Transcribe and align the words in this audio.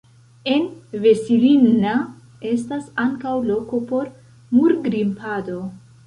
En 0.51 0.63
Vesilinna 1.01 1.91
estas 2.51 2.87
ankaŭ 3.03 3.33
loko 3.49 3.81
por 3.91 4.09
murgrimpado. 4.61 5.59